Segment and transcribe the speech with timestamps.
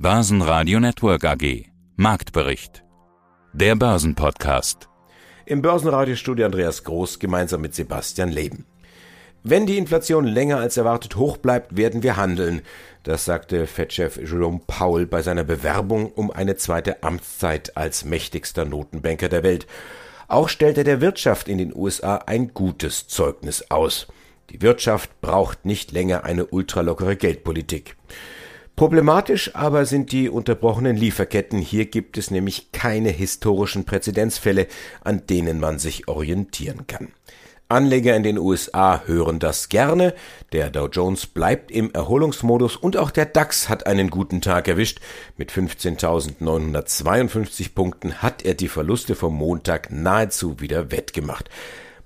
[0.00, 1.64] Börsenradio Network AG.
[1.96, 2.84] Marktbericht.
[3.52, 4.88] Der Börsenpodcast.
[5.44, 8.64] Im Börsenradiostudio Andreas Groß gemeinsam mit Sebastian Leben.
[9.42, 12.62] Wenn die Inflation länger als erwartet hoch bleibt, werden wir handeln.
[13.02, 19.28] Das sagte Fed-Chef Jerome Powell bei seiner Bewerbung um eine zweite Amtszeit als mächtigster Notenbanker
[19.28, 19.66] der Welt.
[20.28, 24.06] Auch stellt er der Wirtschaft in den USA ein gutes Zeugnis aus.
[24.50, 27.96] Die Wirtschaft braucht nicht länger eine ultralockere Geldpolitik.
[28.78, 31.58] Problematisch aber sind die unterbrochenen Lieferketten.
[31.58, 34.68] Hier gibt es nämlich keine historischen Präzedenzfälle,
[35.02, 37.08] an denen man sich orientieren kann.
[37.68, 40.14] Anleger in den USA hören das gerne.
[40.52, 45.00] Der Dow Jones bleibt im Erholungsmodus und auch der DAX hat einen guten Tag erwischt.
[45.36, 51.50] Mit 15.952 Punkten hat er die Verluste vom Montag nahezu wieder wettgemacht.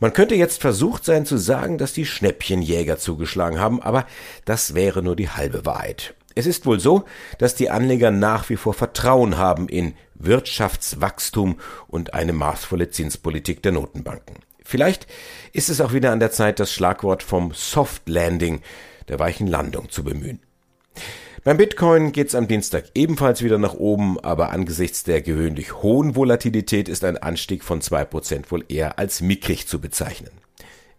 [0.01, 4.07] Man könnte jetzt versucht sein zu sagen, dass die Schnäppchenjäger zugeschlagen haben, aber
[4.47, 6.15] das wäre nur die halbe Wahrheit.
[6.35, 7.05] Es ist wohl so,
[7.39, 13.73] dass die Anleger nach wie vor Vertrauen haben in Wirtschaftswachstum und eine maßvolle Zinspolitik der
[13.73, 14.37] Notenbanken.
[14.65, 15.07] Vielleicht
[15.53, 18.63] ist es auch wieder an der Zeit, das Schlagwort vom Soft Landing,
[19.09, 20.41] der weichen Landung, zu bemühen.
[21.45, 26.89] Beim Bitcoin geht's am Dienstag ebenfalls wieder nach oben, aber angesichts der gewöhnlich hohen Volatilität
[26.89, 30.31] ist ein Anstieg von zwei Prozent wohl eher als mickrig zu bezeichnen.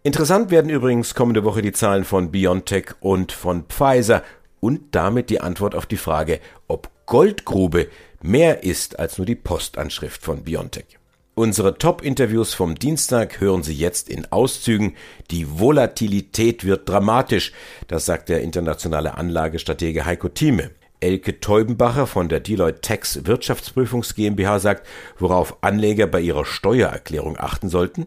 [0.02, 4.22] Interessant werden übrigens kommende Woche die Zahlen von BioNTech und von Pfizer
[4.64, 7.88] und damit die Antwort auf die Frage, ob Goldgrube
[8.22, 10.86] mehr ist als nur die Postanschrift von Biontech.
[11.34, 14.94] Unsere Top-Interviews vom Dienstag hören Sie jetzt in Auszügen.
[15.30, 17.52] Die Volatilität wird dramatisch,
[17.88, 20.70] das sagt der internationale Anlagestratege Heiko Thieme.
[21.04, 24.86] Elke Teubenbacher von der Deloitte Tax Wirtschaftsprüfungs GmbH sagt,
[25.18, 28.06] worauf Anleger bei ihrer Steuererklärung achten sollten.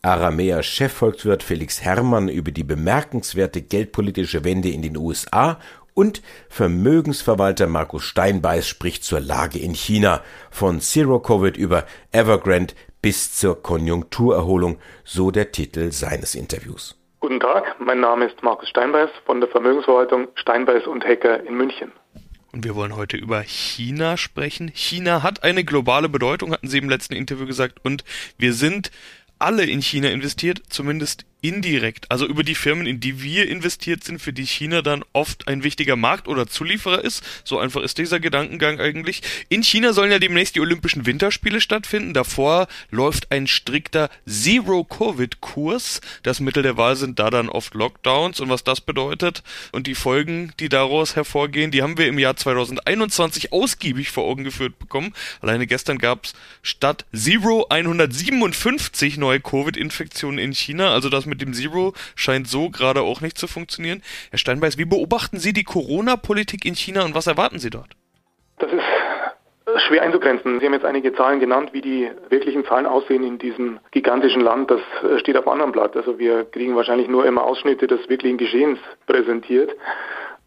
[0.00, 5.58] Aramea Chefvolkswirt Felix Herrmann über die bemerkenswerte geldpolitische Wende in den USA
[5.98, 13.34] und Vermögensverwalter Markus Steinbeiß spricht zur Lage in China, von Zero Covid über Evergrande bis
[13.36, 16.96] zur Konjunkturerholung, so der Titel seines Interviews.
[17.18, 21.90] Guten Tag, mein Name ist Markus Steinbeiß von der Vermögensverwaltung Steinbeiß und Hecker in München.
[22.52, 24.70] Und wir wollen heute über China sprechen.
[24.72, 28.04] China hat eine globale Bedeutung, hatten Sie im letzten Interview gesagt, und
[28.38, 28.92] wir sind
[29.40, 34.20] alle in China investiert, zumindest indirekt, also über die Firmen, in die wir investiert sind,
[34.20, 37.22] für die China dann oft ein wichtiger Markt oder Zulieferer ist.
[37.44, 39.22] So einfach ist dieser Gedankengang eigentlich.
[39.48, 42.12] In China sollen ja demnächst die Olympischen Winterspiele stattfinden.
[42.12, 46.00] Davor läuft ein strikter Zero-Covid-Kurs.
[46.24, 49.94] Das Mittel der Wahl sind da dann oft Lockdowns und was das bedeutet und die
[49.94, 55.14] Folgen, die daraus hervorgehen, die haben wir im Jahr 2021 ausgiebig vor Augen geführt bekommen.
[55.40, 60.92] Alleine gestern gab es statt Zero 157 neue Covid-Infektionen in China.
[60.92, 64.02] Also das mit dem Zero scheint so gerade auch nicht zu funktionieren.
[64.30, 67.90] Herr Steinbeiß, wie beobachten Sie die Corona-Politik in China und was erwarten Sie dort?
[68.58, 68.82] Das ist
[69.86, 70.58] schwer einzugrenzen.
[70.58, 74.70] Sie haben jetzt einige Zahlen genannt, wie die wirklichen Zahlen aussehen in diesem gigantischen Land.
[74.70, 74.80] Das
[75.20, 75.96] steht auf einem anderen Blatt.
[75.96, 79.70] Also wir kriegen wahrscheinlich nur immer Ausschnitte des wirklichen Geschehens präsentiert.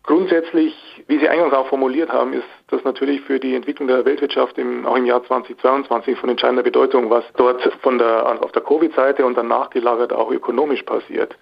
[0.03, 0.74] Grundsätzlich,
[1.08, 4.86] wie Sie eingangs auch formuliert haben, ist das natürlich für die Entwicklung der Weltwirtschaft im,
[4.86, 9.38] auch im Jahr 2022 von entscheidender Bedeutung, was dort von der, auf der Covid-Seite und
[9.38, 11.36] dann nachgelagert auch ökonomisch passiert.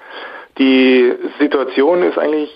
[0.57, 2.55] Die Situation ist eigentlich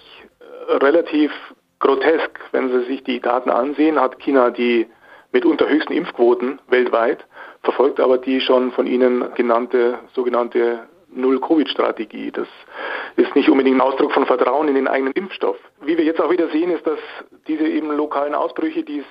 [0.68, 1.32] relativ
[1.80, 2.40] grotesk.
[2.52, 4.88] Wenn Sie sich die Daten ansehen, hat China die
[5.32, 7.26] mitunter höchsten Impfquoten weltweit,
[7.64, 12.32] verfolgt aber die schon von Ihnen genannte sogenannte Null-Covid-Strategie.
[12.32, 12.48] Das
[13.16, 15.58] ist nicht unbedingt ein Ausdruck von Vertrauen in den eigenen Impfstoff.
[15.82, 17.00] Wie wir jetzt auch wieder sehen, ist, dass
[17.48, 19.06] diese eben lokalen Ausbrüche, die es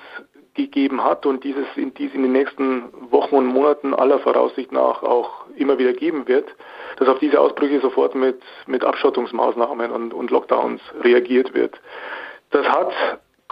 [0.53, 5.01] gegeben hat und dieses in, dies in den nächsten Wochen und Monaten aller Voraussicht nach
[5.01, 6.47] auch immer wieder geben wird,
[6.97, 11.79] dass auf diese Ausbrüche sofort mit, mit Abschottungsmaßnahmen und, und Lockdowns reagiert wird.
[12.51, 12.93] Das hat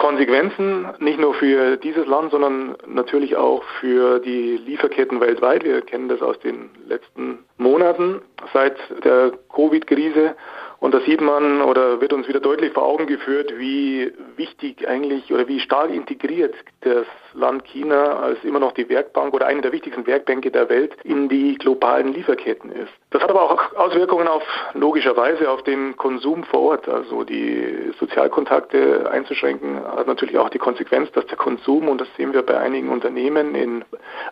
[0.02, 5.64] Konsequenzen nicht nur für dieses Land, sondern natürlich auch für die Lieferketten weltweit.
[5.64, 8.20] Wir kennen das aus den letzten Monaten
[8.52, 10.36] seit der Covid-Krise
[10.81, 15.31] und da sieht man oder wird uns wieder deutlich vor Augen geführt, wie wichtig eigentlich
[15.31, 19.73] oder wie stark integriert das Land China als immer noch die Werkbank oder eine der
[19.73, 22.91] wichtigsten Werkbänke der Welt in die globalen Lieferketten ist.
[23.11, 24.41] Das hat aber auch Auswirkungen auf
[24.73, 26.90] logischerweise auf den Konsum vor Ort.
[26.90, 32.34] Also die Sozialkontakte einzuschränken hat natürlich auch die Konsequenz, dass der Konsum, und das sehen
[32.34, 33.85] wir bei einigen Unternehmen, in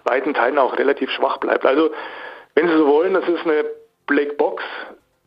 [0.03, 1.63] weiten Teilen auch relativ schwach bleibt.
[1.63, 1.91] Also
[2.55, 3.65] wenn Sie so wollen, das ist eine
[4.07, 4.63] Blackbox,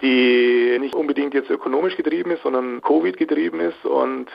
[0.02, 4.26] die nicht unbedingt jetzt ökonomisch getrieben ist, sondern Covid getrieben ist und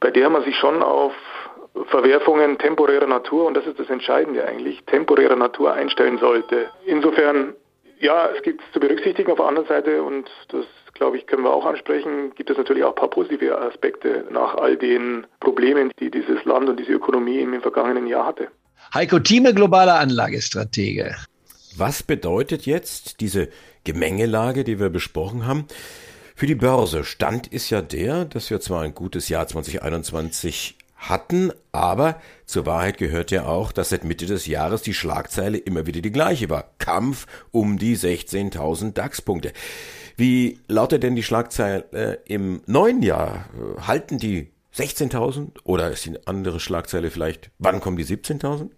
[0.00, 1.12] bei der man sich schon auf
[1.86, 6.70] Verwerfungen temporärer Natur, und das ist das Entscheidende eigentlich, temporärer Natur einstellen sollte.
[6.86, 7.54] Insofern
[8.00, 11.52] Ja, es gibt zu berücksichtigen auf der anderen Seite und das glaube ich, können wir
[11.52, 16.10] auch ansprechen, gibt es natürlich auch ein paar positive Aspekte nach all den Problemen, die
[16.10, 18.48] dieses Land und diese Ökonomie im vergangenen Jahr hatte.
[18.92, 21.16] Heiko Thieme, globaler Anlagestratege.
[21.76, 23.48] Was bedeutet jetzt diese
[23.84, 25.66] Gemengelage, die wir besprochen haben?
[26.34, 31.52] Für die Börse Stand ist ja der, dass wir zwar ein gutes Jahr 2021 hatten,
[31.70, 36.00] aber zur Wahrheit gehört ja auch, dass seit Mitte des Jahres die Schlagzeile immer wieder
[36.00, 36.70] die gleiche war.
[36.78, 39.52] Kampf um die 16.000 DAX-Punkte.
[40.16, 43.48] Wie lautet denn die Schlagzeile im neuen Jahr?
[43.86, 48.70] Halten die 16.000 oder ist die andere Schlagzeile vielleicht, wann kommen die 17.000?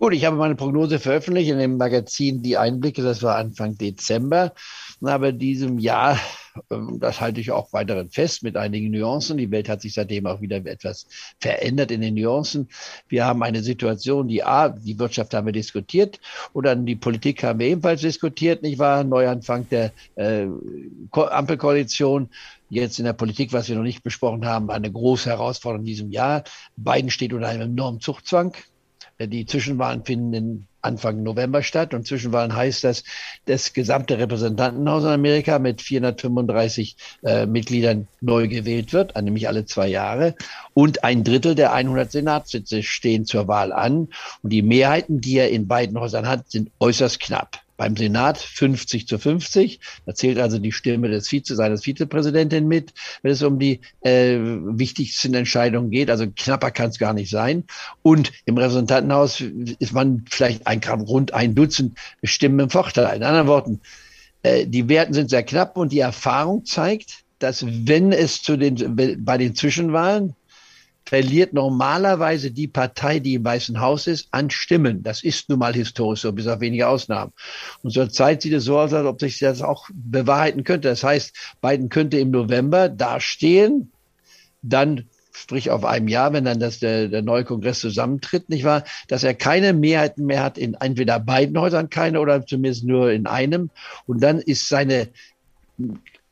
[0.00, 4.52] Gut, ich habe meine Prognose veröffentlicht in dem Magazin Die Einblicke, das war Anfang Dezember.
[5.02, 6.20] Aber diesem Jahr,
[6.70, 9.38] ähm, das halte ich auch weiterhin fest mit einigen Nuancen.
[9.38, 11.08] Die Welt hat sich seitdem auch wieder etwas
[11.40, 12.68] verändert in den Nuancen.
[13.08, 16.20] Wir haben eine Situation, die A, die Wirtschaft haben wir diskutiert
[16.52, 19.02] und dann die Politik haben wir ebenfalls diskutiert, nicht wahr?
[19.02, 20.46] Neuanfang der äh,
[21.10, 22.28] Ampelkoalition.
[22.70, 26.12] Jetzt in der Politik, was wir noch nicht besprochen haben, eine große Herausforderung in diesem
[26.12, 26.44] Jahr.
[26.76, 28.54] Biden steht unter einem enormen Zuchtzwang.
[29.20, 33.02] Die Zwischenwahlen finden Anfang November statt und Zwischenwahlen heißt das,
[33.46, 39.88] das gesamte Repräsentantenhaus in Amerika mit 435 äh, Mitgliedern neu gewählt wird, nämlich alle zwei
[39.88, 40.36] Jahre.
[40.72, 44.08] Und ein Drittel der 100 Senatssitze stehen zur Wahl an.
[44.42, 49.08] Und die Mehrheiten, die er in beiden Häusern hat, sind äußerst knapp beim Senat 50
[49.08, 49.80] zu 50.
[50.04, 52.92] Da zählt also die Stimme des Vize, seines Vizepräsidenten mit,
[53.22, 56.10] wenn es um die äh, wichtigsten Entscheidungen geht.
[56.10, 57.64] Also knapper kann es gar nicht sein.
[58.02, 59.42] Und im Repräsentantenhaus
[59.78, 63.16] ist man vielleicht ein, rund ein Dutzend Stimmen im Vorteil.
[63.16, 63.80] In anderen Worten,
[64.42, 69.24] äh, die Werten sind sehr knapp und die Erfahrung zeigt, dass wenn es zu den,
[69.24, 70.34] bei den Zwischenwahlen
[71.08, 75.02] verliert normalerweise die Partei, die im Weißen Haus ist, an Stimmen.
[75.02, 77.32] Das ist nun mal historisch so, bis auf wenige Ausnahmen.
[77.82, 80.88] Und zurzeit sieht es so aus, als ob sich das auch bewahrheiten könnte.
[80.88, 83.90] Das heißt, Biden könnte im November dastehen,
[84.60, 88.84] dann sprich auf einem Jahr, wenn dann das, der, der neue Kongress zusammentritt, nicht wahr,
[89.06, 93.26] dass er keine Mehrheiten mehr hat in entweder beiden Häusern, keine oder zumindest nur in
[93.26, 93.70] einem.
[94.06, 95.08] Und dann ist seine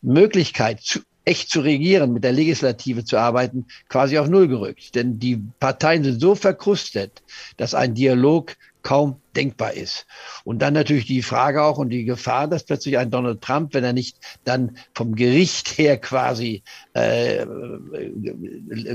[0.03, 4.95] Möglichkeit zu, echt zu regieren, mit der Legislative zu arbeiten, quasi auf Null gerückt.
[4.95, 7.23] Denn die Parteien sind so verkrustet,
[7.57, 10.07] dass ein Dialog kaum denkbar ist.
[10.45, 13.85] Und dann natürlich die Frage auch und die Gefahr, dass plötzlich ein Donald Trump, wenn
[13.85, 16.63] er nicht dann vom Gericht her quasi
[16.95, 17.45] äh,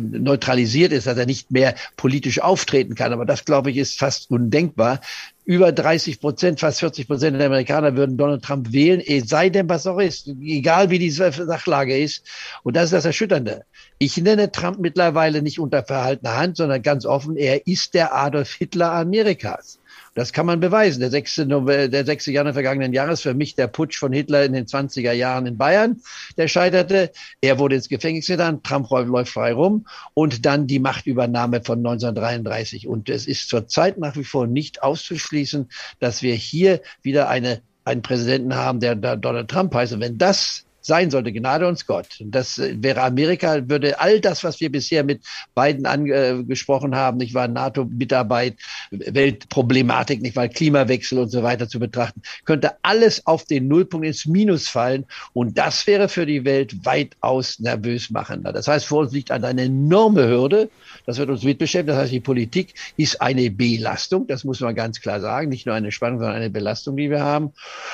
[0.01, 3.13] neutralisiert ist, dass er nicht mehr politisch auftreten kann.
[3.13, 5.01] Aber das, glaube ich, ist fast undenkbar.
[5.43, 9.67] Über 30 Prozent, fast 40 Prozent der Amerikaner würden Donald Trump wählen, es sei denn,
[9.67, 12.23] was auch ist, egal wie die Sachlage ist.
[12.63, 13.65] Und das ist das Erschütternde.
[13.97, 18.53] Ich nenne Trump mittlerweile nicht unter verhaltener Hand, sondern ganz offen, er ist der Adolf
[18.53, 19.80] Hitler Amerikas.
[20.13, 20.99] Das kann man beweisen.
[20.99, 21.37] Der 6.
[21.39, 22.25] November, der 6.
[22.27, 26.01] Januar vergangenen Jahres für mich der Putsch von Hitler in den 20er Jahren in Bayern,
[26.37, 27.11] der scheiterte.
[27.39, 32.87] Er wurde ins Gefängnis getan, Trump läuft frei rum und dann die Machtübernahme von 1933.
[32.87, 35.69] Und es ist zurzeit nach wie vor nicht auszuschließen,
[35.99, 39.93] dass wir hier wieder eine einen Präsidenten haben, der Donald Trump heißt.
[39.93, 41.31] Und wenn das sein sollte.
[41.31, 42.07] Gnade uns Gott.
[42.19, 45.21] Das äh, wäre Amerika, würde all das, was wir bisher mit
[45.53, 48.55] beiden angesprochen haben, nicht wahr, NATO-Mitarbeit,
[48.91, 54.25] Weltproblematik, nicht wahr, Klimawechsel und so weiter zu betrachten, könnte alles auf den Nullpunkt ins
[54.25, 55.05] Minus fallen.
[55.33, 58.51] Und das wäre für die Welt weitaus nervös machender.
[58.51, 60.69] Das heißt, vor uns liegt eine enorme Hürde.
[61.05, 61.95] Das wird uns mitbeschäftigen.
[61.95, 64.27] Das heißt, die Politik ist eine Belastung.
[64.27, 65.49] Das muss man ganz klar sagen.
[65.49, 67.51] Nicht nur eine Spannung, sondern eine Belastung, die wir haben.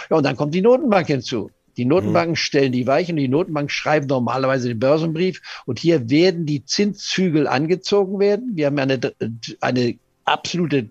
[0.09, 1.51] Ja, und dann kommt die Notenbank hinzu.
[1.77, 2.37] Die Notenbanken mhm.
[2.37, 8.19] stellen die Weichen, die Notenbanken schreiben normalerweise den Börsenbrief und hier werden die Zinszügel angezogen
[8.19, 8.55] werden.
[8.55, 8.99] Wir haben eine,
[9.61, 10.83] eine absolute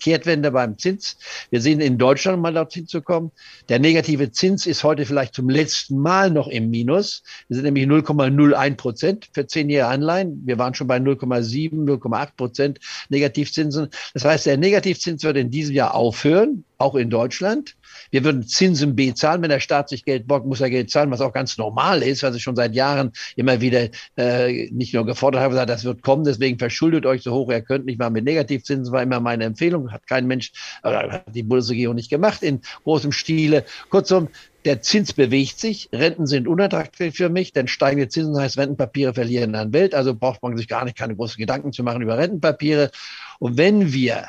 [0.00, 1.16] Kehrtwende beim Zins.
[1.50, 3.30] Wir sehen in Deutschland, mal dorthin zu kommen,
[3.68, 7.22] der negative Zins ist heute vielleicht zum letzten Mal noch im Minus.
[7.48, 10.42] Wir sind nämlich 0,01 Prozent für zehnjährige Anleihen.
[10.44, 13.88] Wir waren schon bei 0,7, 0,8 Prozent Negativzinsen.
[14.14, 17.76] Das heißt, der Negativzins wird in diesem Jahr aufhören, auch in Deutschland.
[18.10, 19.42] Wir würden Zinsen bezahlen.
[19.42, 22.22] Wenn der Staat sich Geld borgt, muss er Geld zahlen, was auch ganz normal ist,
[22.22, 26.02] was ich schon seit Jahren immer wieder äh, nicht nur gefordert habe, gesagt, das wird
[26.02, 29.44] kommen, deswegen verschuldet euch so hoch ihr könnt, nicht mal mit Negativzinsen, war immer meine
[29.44, 33.64] Empfehlung, hat kein Mensch, oder hat die Bundesregierung nicht gemacht in großem Stile.
[33.90, 34.28] Kurzum,
[34.64, 39.54] der Zins bewegt sich, Renten sind unattraktiv für mich, denn steigende Zinsen heißt, Rentenpapiere verlieren
[39.54, 42.90] an Welt, also braucht man sich gar nicht keine großen Gedanken zu machen über Rentenpapiere.
[43.38, 44.28] Und wenn wir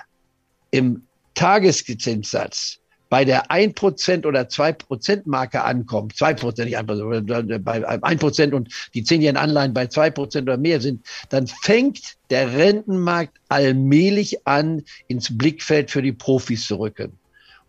[0.71, 1.03] im
[1.35, 2.79] Tageszinssatz
[3.13, 9.37] bei der 1% oder 2% Marke ankommt, 2%, nicht 1%, bei 1% und die 10-jährigen
[9.37, 16.01] Anleihen bei 2% oder mehr sind, dann fängt der Rentenmarkt allmählich an, ins Blickfeld für
[16.01, 17.19] die Profis zu rücken.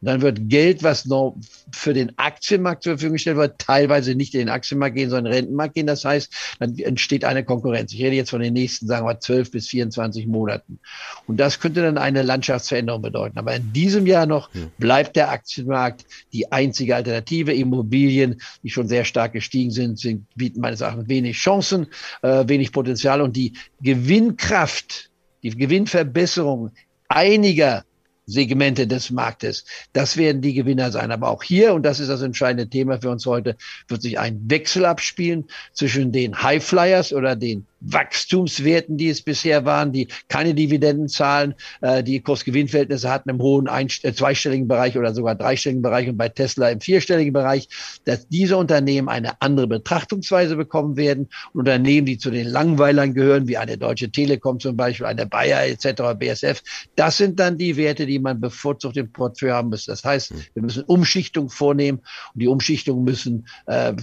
[0.00, 1.36] Und dann wird Geld, was noch
[1.72, 5.32] für den Aktienmarkt zur Verfügung gestellt wird, teilweise nicht in den Aktienmarkt gehen, sondern in
[5.32, 5.86] den Rentenmarkt gehen.
[5.86, 7.92] Das heißt, dann entsteht eine Konkurrenz.
[7.92, 10.78] Ich rede jetzt von den nächsten, sagen wir, 12 bis 24 Monaten.
[11.26, 13.38] Und das könnte dann eine Landschaftsveränderung bedeuten.
[13.38, 17.52] Aber in diesem Jahr noch bleibt der Aktienmarkt die einzige Alternative.
[17.52, 21.86] Immobilien, die schon sehr stark gestiegen sind, sind bieten meines Erachtens wenig Chancen,
[22.22, 25.10] äh, wenig Potenzial und die Gewinnkraft,
[25.42, 26.70] die Gewinnverbesserung
[27.08, 27.84] einiger
[28.26, 29.64] Segmente des Marktes.
[29.92, 31.12] Das werden die Gewinner sein.
[31.12, 33.56] Aber auch hier, und das ist das entscheidende Thema für uns heute,
[33.88, 39.92] wird sich ein Wechsel abspielen zwischen den Highflyers oder den Wachstumswerten, die es bisher waren,
[39.92, 45.12] die keine Dividenden zahlen, äh, die Kursgewinnverhältnisse hatten im hohen ein, äh, zweistelligen Bereich oder
[45.12, 47.68] sogar dreistelligen Bereich und bei Tesla im vierstelligen Bereich,
[48.04, 51.28] dass diese Unternehmen eine andere Betrachtungsweise bekommen werden.
[51.52, 55.64] Und Unternehmen, die zu den Langweilern gehören, wie eine Deutsche Telekom zum Beispiel, eine Bayer
[55.64, 56.62] etc., BSF,
[56.94, 59.86] das sind dann die Werte, die man bevorzugt im Portfolio haben muss.
[59.86, 62.00] Das heißt, wir müssen Umschichtung vornehmen
[62.34, 63.94] und die Umschichtung müssen äh,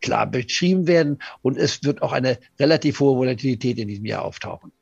[0.00, 4.72] klar beschrieben werden und es wird auch eine relativ hohe Volatilität in diesem Jahr auftauchen.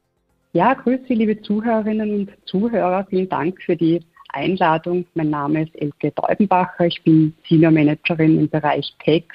[0.52, 3.06] Ja, grüße liebe Zuhörerinnen und Zuhörer.
[3.10, 5.04] Vielen Dank für die Einladung.
[5.14, 6.87] Mein Name ist Elke Deubenbacher.
[6.87, 9.26] Ich bin Senior Managerin im Bereich Tax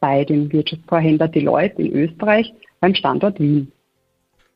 [0.00, 3.70] bei dem Wirtschaftsvorhändler Deloitte in Österreich beim Standort Wien.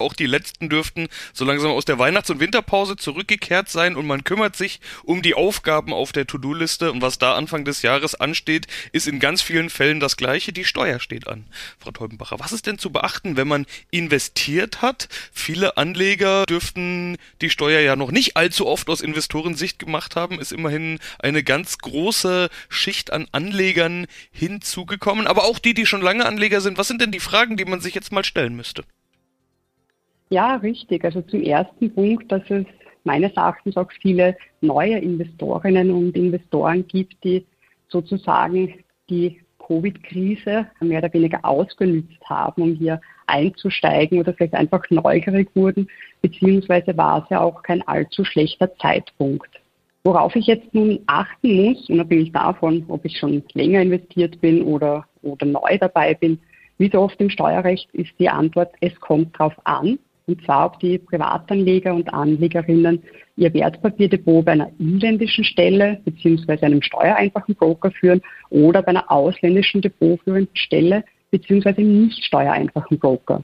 [0.01, 4.23] Auch die letzten dürften so langsam aus der Weihnachts- und Winterpause zurückgekehrt sein und man
[4.23, 8.69] kümmert sich um die Aufgaben auf der To-Do-Liste und was da Anfang des Jahres ansteht,
[8.93, 10.53] ist in ganz vielen Fällen das gleiche.
[10.53, 11.49] Die Steuer steht an.
[11.81, 15.09] Frau Teubenbacher, was ist denn zu beachten, wenn man investiert hat?
[15.33, 20.53] Viele Anleger dürften die Steuer ja noch nicht allzu oft aus Investorensicht gemacht haben, ist
[20.53, 26.61] immerhin eine ganz große Schicht an Anlegern hinzugekommen, aber auch die, die schon lange Anleger
[26.61, 26.79] sind.
[26.79, 28.85] Was sind denn die Fragen, die man sich jetzt mal stellen müsste?
[30.31, 31.05] Ja, richtig.
[31.05, 32.67] Also zum ersten Punkt, dass es
[33.05, 37.47] meines Erachtens auch viele neue Investorinnen und Investoren gibt, die
[37.89, 38.75] sozusagen
[39.09, 45.89] die Covid-Krise mehr oder weniger ausgenützt haben, um hier einzusteigen oder vielleicht einfach neugierig wurden,
[46.23, 49.49] beziehungsweise war es ja auch kein allzu schlechter Zeitpunkt.
[50.05, 55.07] Worauf ich jetzt nun achten muss, unabhängig davon, ob ich schon länger investiert bin oder,
[55.23, 56.39] oder neu dabei bin,
[56.79, 60.79] wie so oft im Steuerrecht ist die Antwort, es kommt drauf an und zwar ob
[60.81, 63.03] die Privatanleger und Anlegerinnen
[63.37, 66.67] ihr Wertpapierdepot bei einer inländischen Stelle bzw.
[66.67, 68.21] einem steuereinfachen Broker führen
[68.51, 71.83] oder bei einer ausländischen depotführenden Stelle bzw.
[71.83, 73.43] nicht steuereinfachen Broker.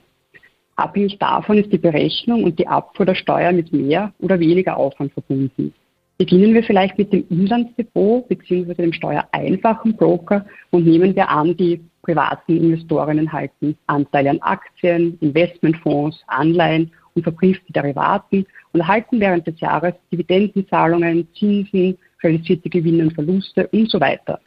[0.76, 5.12] Abhängig davon ist die Berechnung und die Abfuhr der Steuer mit mehr oder weniger Aufwand
[5.12, 5.72] verbunden.
[6.18, 8.74] Beginnen wir vielleicht mit dem Inlandsdepot bzw.
[8.74, 16.22] dem steuereinfachen Broker und nehmen wir an, die privaten Investorinnen halten Anteile an Aktien, Investmentfonds,
[16.26, 23.68] Anleihen und verbriefte Derivaten und erhalten während des Jahres Dividendenzahlungen, Zinsen, realisierte Gewinne und Verluste
[23.68, 24.40] und so weiter.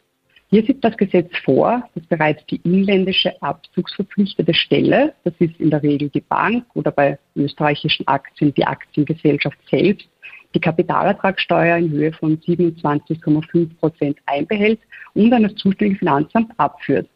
[0.50, 5.82] Hier sieht das Gesetz vor, dass bereits die inländische abzugsverpflichtete Stelle, das ist in der
[5.82, 10.08] Regel die Bank oder bei österreichischen Aktien die Aktiengesellschaft selbst,
[10.54, 14.80] die Kapitalertragssteuer in Höhe von 27,5 Prozent einbehält
[15.12, 17.08] und an das zuständige Finanzamt abführt.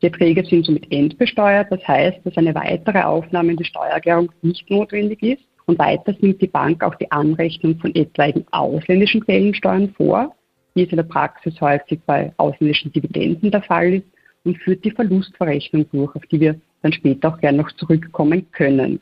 [0.00, 4.70] Die Erträge sind somit endbesteuert, das heißt, dass eine weitere Aufnahme in die Steuererklärung nicht
[4.70, 5.42] notwendig ist.
[5.66, 10.34] Und weiter nimmt die Bank auch die Anrechnung von etwaigen ausländischen Quellensteuern vor,
[10.74, 14.06] wie es in der Praxis häufig bei ausländischen Dividenden der Fall ist,
[14.44, 19.00] und führt die Verlustverrechnung durch, auf die wir dann später auch gerne noch zurückkommen können.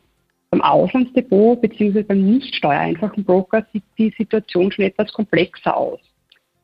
[0.50, 2.02] Beim Auslandsdepot bzw.
[2.02, 6.00] beim nicht steuereinfachen Broker sieht die Situation schon etwas komplexer aus.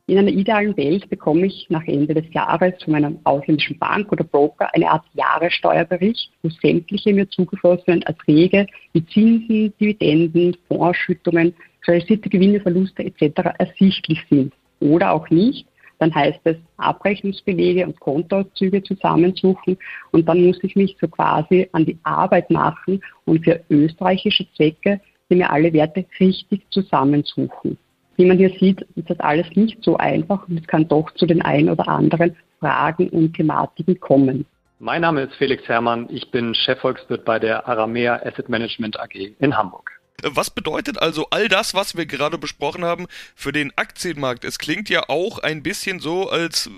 [0.06, 4.22] In einer idealen Welt bekomme ich nach Ende des Jahres von meiner ausländischen Bank oder
[4.22, 11.54] Broker eine Art Jahressteuerbericht, wo sämtliche mir zugeflossenen Erträge wie Zinsen, Dividenden, Fondsausschüttungen,
[11.86, 13.54] realisierte Gewinne, Verluste etc.
[13.58, 14.52] ersichtlich sind.
[14.80, 15.66] Oder auch nicht,
[15.98, 19.78] dann heißt es Abrechnungsbelege und Kontoauszüge zusammensuchen
[20.10, 25.00] und dann muss ich mich so quasi an die Arbeit machen und für österreichische Zwecke
[25.30, 27.78] mir alle Werte richtig zusammensuchen.
[28.16, 31.26] Wie man hier sieht, ist das alles nicht so einfach und es kann doch zu
[31.26, 34.46] den ein oder anderen Fragen und Thematiken kommen.
[34.78, 39.56] Mein Name ist Felix Herrmann, ich bin Chefvolkswirt bei der Aramea Asset Management AG in
[39.56, 39.93] Hamburg.
[40.24, 44.44] Was bedeutet also all das, was wir gerade besprochen haben, für den Aktienmarkt?
[44.44, 46.70] Es klingt ja auch ein bisschen so, als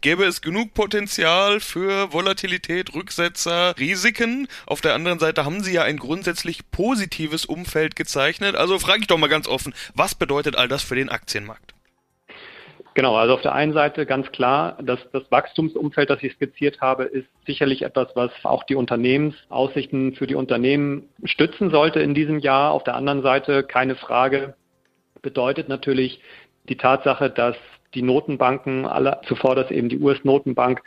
[0.00, 4.48] gäbe es genug Potenzial für Volatilität, Rücksetzer, Risiken.
[4.66, 8.54] Auf der anderen Seite haben Sie ja ein grundsätzlich positives Umfeld gezeichnet.
[8.54, 11.73] Also frage ich doch mal ganz offen, was bedeutet all das für den Aktienmarkt?
[12.94, 17.04] Genau, also auf der einen Seite ganz klar, dass das Wachstumsumfeld, das ich skizziert habe,
[17.04, 22.70] ist sicherlich etwas, was auch die Unternehmensaussichten für die Unternehmen stützen sollte in diesem Jahr.
[22.70, 24.54] Auf der anderen Seite keine Frage,
[25.22, 26.20] bedeutet natürlich
[26.68, 27.56] die Tatsache, dass
[27.94, 30.80] die Notenbanken, alle zuvor, dass eben die US-Notenbank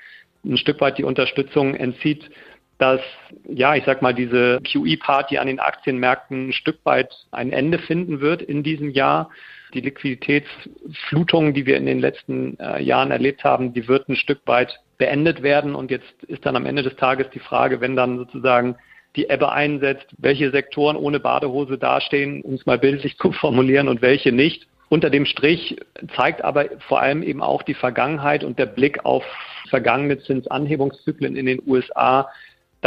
[0.45, 2.29] ein Stück weit die Unterstützung entzieht,
[2.77, 3.01] dass,
[3.47, 8.21] ja, ich sag mal, diese QE-Party an den Aktienmärkten ein Stück weit ein Ende finden
[8.21, 9.31] wird in diesem Jahr.
[9.73, 14.39] Die Liquiditätsflutung, die wir in den letzten äh, Jahren erlebt haben, die wird ein Stück
[14.45, 15.75] weit beendet werden.
[15.75, 18.75] Und jetzt ist dann am Ende des Tages die Frage, wenn dann sozusagen
[19.15, 24.01] die Ebbe einsetzt, welche Sektoren ohne Badehose dastehen, um es mal bildlich zu formulieren, und
[24.01, 24.67] welche nicht.
[24.89, 25.75] Unter dem Strich
[26.15, 29.25] zeigt aber vor allem eben auch die Vergangenheit und der Blick auf
[29.69, 32.29] vergangene Zinsanhebungszyklen in den USA,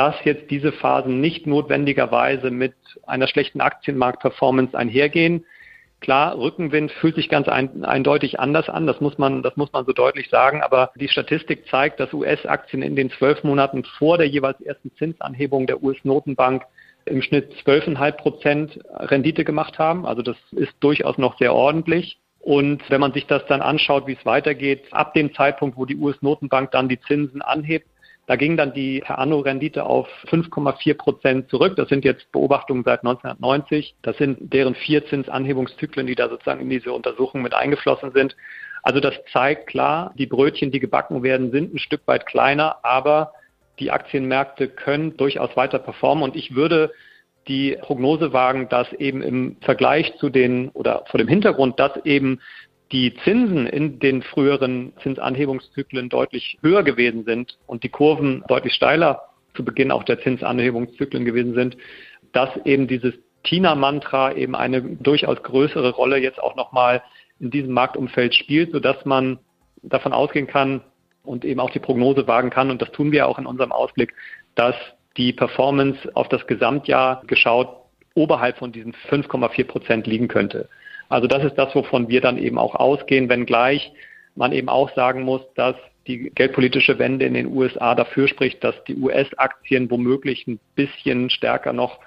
[0.01, 2.73] dass jetzt diese Phasen nicht notwendigerweise mit
[3.07, 5.45] einer schlechten Aktienmarktperformance einhergehen.
[6.01, 9.85] Klar, Rückenwind fühlt sich ganz ein, eindeutig anders an, das muss man, das muss man
[9.85, 14.27] so deutlich sagen, aber die Statistik zeigt, dass US-Aktien in den zwölf Monaten vor der
[14.27, 16.63] jeweils ersten Zinsanhebung der US-Notenbank
[17.05, 20.07] im Schnitt 12,5 Prozent Rendite gemacht haben.
[20.07, 22.19] Also das ist durchaus noch sehr ordentlich.
[22.39, 25.97] Und wenn man sich das dann anschaut, wie es weitergeht, ab dem Zeitpunkt, wo die
[25.97, 27.87] US-Notenbank dann die Zinsen anhebt,
[28.31, 31.75] da ging dann die per Anno Rendite auf 5,4 Prozent zurück.
[31.75, 33.97] Das sind jetzt Beobachtungen seit 1990.
[34.03, 38.37] Das sind deren vier Zinsanhebungszyklen, die da sozusagen in diese Untersuchung mit eingeflossen sind.
[38.85, 43.33] Also das zeigt klar, die Brötchen, die gebacken werden, sind ein Stück weit kleiner, aber
[43.81, 46.23] die Aktienmärkte können durchaus weiter performen.
[46.23, 46.93] Und ich würde
[47.49, 52.39] die Prognose wagen, dass eben im Vergleich zu den oder vor dem Hintergrund, dass eben
[52.93, 59.29] die Zinsen in den früheren Zinsanhebungszyklen deutlich höher gewesen sind und die Kurven deutlich steiler
[59.55, 61.77] zu Beginn auch der Zinsanhebungszyklen gewesen sind,
[62.33, 67.03] dass eben dieses Tina-Mantra eben eine durchaus größere Rolle jetzt auch nochmal
[67.39, 69.39] in diesem Marktumfeld spielt, sodass man
[69.83, 70.83] davon ausgehen kann,
[71.23, 74.15] und eben auch die Prognose wagen kann, und das tun wir auch in unserem Ausblick,
[74.55, 74.75] dass
[75.17, 77.69] die Performance auf das Gesamtjahr geschaut
[78.15, 80.69] oberhalb von diesen 5,4 Prozent liegen könnte.
[81.11, 83.93] Also das ist das, wovon wir dann eben auch ausgehen, wenngleich
[84.37, 85.75] man eben auch sagen muss, dass
[86.07, 91.73] die geldpolitische Wende in den USA dafür spricht, dass die US-Aktien womöglich ein bisschen stärker
[91.73, 91.99] noch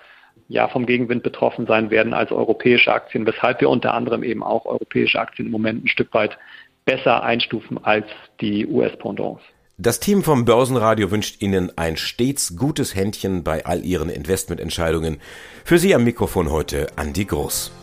[0.47, 4.65] ja, vom Gegenwind betroffen sein werden als europäische Aktien, weshalb wir unter anderem eben auch
[4.65, 6.37] europäische Aktien im Moment ein Stück weit
[6.85, 8.05] besser einstufen als
[8.41, 9.41] die US-Pendants.
[9.77, 15.19] Das Team vom Börsenradio wünscht Ihnen ein stets gutes Händchen bei all Ihren Investmententscheidungen.
[15.65, 17.82] Für Sie am Mikrofon heute Andi Groß.